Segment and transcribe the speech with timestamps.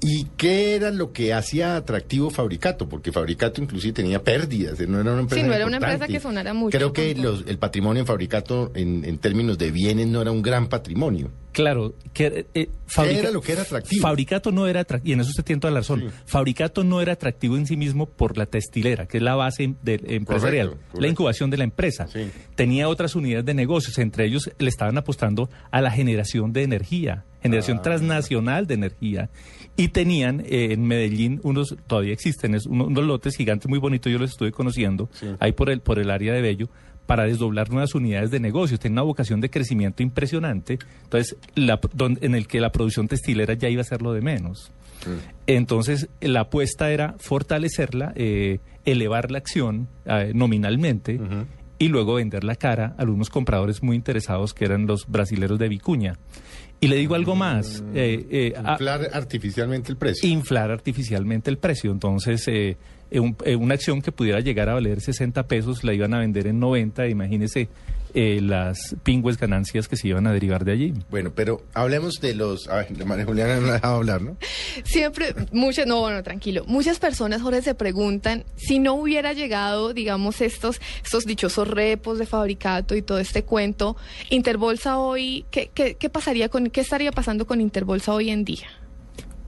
[0.00, 2.88] ¿Y qué era lo que hacía atractivo Fabricato?
[2.88, 6.20] Porque Fabricato inclusive tenía pérdidas, no era una empresa Sí, no era una empresa que
[6.20, 6.76] sonara mucho.
[6.78, 10.40] Creo que los- el patrimonio en Fabricato, en, en términos de bienes, no era un
[10.42, 11.30] gran patrimonio.
[11.50, 14.00] Claro, que eh, ¿Qué era lo que era atractivo?
[14.02, 16.12] Fabricato no era atractivo, y en eso usted tiene toda la razón.
[16.26, 20.00] Fabricato no era atractivo en sí mismo por la textilera, que es la base de-
[20.06, 21.00] empresarial, correcto.
[21.00, 22.06] la incubación de la empresa.
[22.06, 22.30] Sí.
[22.54, 27.24] Tenía otras unidades de negocios, entre ellos le estaban apostando a la generación de energía,
[27.42, 27.82] generación Ah.
[27.82, 29.30] transnacional de energía.
[29.76, 34.10] Y tenían eh, en Medellín unos, todavía existen, es uno- unos lotes gigantes muy bonitos,
[34.12, 35.08] yo los estuve conociendo,
[35.38, 36.68] ahí por el, por el área de Bello,
[37.06, 38.80] para desdoblar nuevas unidades de negocios.
[38.80, 40.78] Tiene una vocación de crecimiento impresionante.
[41.04, 44.20] Entonces, la, don- en el que la producción textilera ya iba a ser lo de
[44.20, 44.72] menos.
[45.46, 51.18] Entonces, la apuesta era fortalecerla, eh, elevar la acción eh, nominalmente
[51.78, 55.68] y luego vender la cara a algunos compradores muy interesados que eran los brasileros de
[55.68, 56.18] Vicuña.
[56.80, 57.82] Y le digo algo más.
[57.94, 60.28] eh, eh, Inflar artificialmente el precio.
[60.28, 61.90] inflar artificialmente el precio.
[61.90, 62.76] Entonces, eh,
[63.10, 66.18] eh, un- eh, una acción que pudiera llegar a valer 60 pesos la iban a
[66.20, 67.08] vender en 90.
[67.08, 67.68] Imagínese
[68.14, 70.94] eh, las pingües ganancias que se iban a derivar de allí.
[71.10, 72.68] Bueno, pero hablemos de los...
[72.68, 74.36] A ver, María Juliana no ha dejado hablar, ¿no?
[74.84, 76.64] Siempre, muchas, no, bueno, tranquilo.
[76.66, 82.26] Muchas personas, Jorge, se preguntan si no hubiera llegado, digamos, estos, estos dichosos repos de
[82.26, 83.96] fabricato y todo este cuento,
[84.30, 88.68] Interbolsa hoy, ¿qué, qué, qué pasaría con, qué estaría pasando con Interbolsa hoy en día?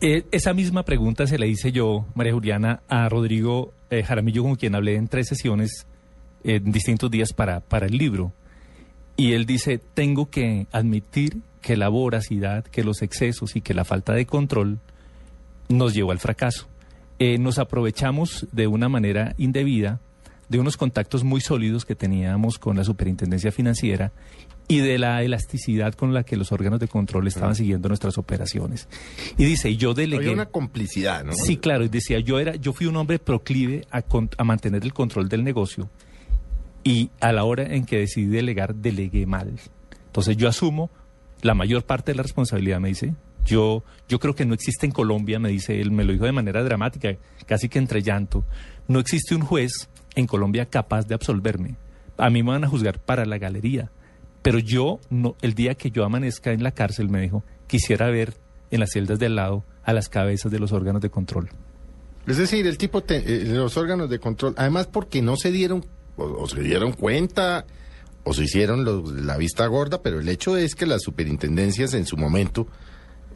[0.00, 4.56] Eh, esa misma pregunta se la hice yo, María Juliana, a Rodrigo eh, Jaramillo, con
[4.56, 5.86] quien hablé en tres sesiones
[6.42, 8.32] eh, en distintos días para, para el libro.
[9.16, 13.84] Y él dice, tengo que admitir que la voracidad, que los excesos y que la
[13.84, 14.78] falta de control
[15.68, 16.66] nos llevó al fracaso.
[17.18, 20.00] Eh, nos aprovechamos de una manera indebida
[20.48, 24.12] de unos contactos muy sólidos que teníamos con la superintendencia financiera
[24.68, 28.88] y de la elasticidad con la que los órganos de control estaban siguiendo nuestras operaciones.
[29.38, 30.24] Y dice, y yo delegué...
[30.24, 31.32] Había una complicidad, ¿no?
[31.32, 34.82] Sí, claro, y decía, yo era, yo fui un hombre proclive a, con- a mantener
[34.82, 35.88] el control del negocio
[36.84, 39.52] y a la hora en que decidí delegar, delegué mal.
[40.06, 40.90] Entonces yo asumo
[41.42, 43.14] la mayor parte de la responsabilidad, me dice.
[43.46, 46.32] Yo, yo creo que no existe en Colombia, me dice él, me lo dijo de
[46.32, 47.10] manera dramática,
[47.46, 48.44] casi que entre llanto.
[48.88, 51.76] No existe un juez en Colombia capaz de absolverme.
[52.16, 53.90] A mí me van a juzgar para la galería.
[54.40, 58.34] Pero yo, no, el día que yo amanezca en la cárcel, me dijo, quisiera ver
[58.70, 61.48] en las celdas de al lado a las cabezas de los órganos de control.
[62.26, 65.84] Es decir, el tipo, te- eh, los órganos de control, además porque no se dieron,
[66.16, 67.66] o, o se dieron cuenta,
[68.24, 72.06] o se hicieron los- la vista gorda, pero el hecho es que las superintendencias en
[72.06, 72.66] su momento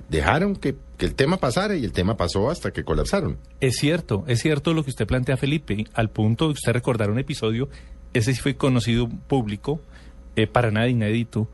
[0.09, 3.37] dejaron que, que el tema pasara y el tema pasó hasta que colapsaron.
[3.61, 7.19] Es cierto, es cierto lo que usted plantea, Felipe, al punto de usted recordar un
[7.19, 7.69] episodio,
[8.15, 9.81] ese sí fue conocido público,
[10.37, 11.49] eh, para nada inédito,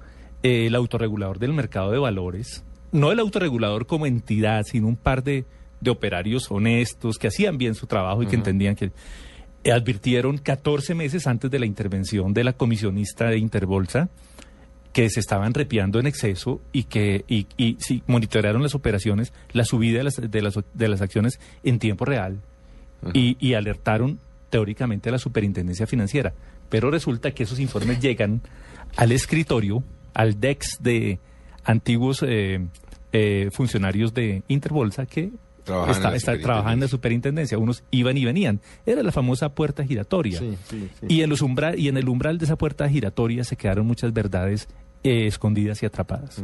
[0.44, 2.62] eh, el autorregulador del mercado de valores,
[2.92, 5.46] no el autorregulador como entidad, sino un par de,
[5.80, 8.92] de operarios honestos que hacían bien su trabajo y que entendían que
[9.72, 14.08] advirtieron 14 meses antes de la intervención de la comisionista de Interbolsa
[14.92, 19.64] que se estaban repiando en exceso y que y, y sí, monitorearon las operaciones, la
[19.64, 22.40] subida de las, de las, de las acciones en tiempo real
[23.12, 24.20] y, y alertaron
[24.50, 26.32] teóricamente a la superintendencia financiera.
[26.68, 28.40] Pero resulta que esos informes llegan
[28.96, 29.82] al escritorio,
[30.14, 31.18] al DEX de
[31.64, 32.64] antiguos eh,
[33.12, 35.30] eh, funcionarios de Interbolsa que
[35.64, 37.58] Trabajaban está- en la está- trabajaban en la superintendencia.
[37.58, 38.60] Unos iban y venían.
[38.86, 40.38] Era la famosa puerta giratoria.
[40.38, 41.06] Sí, sí, sí.
[41.08, 44.12] Y, en los umbra- y en el umbral de esa puerta giratoria se quedaron muchas
[44.12, 44.68] verdades
[45.02, 46.42] eh, escondidas y atrapadas.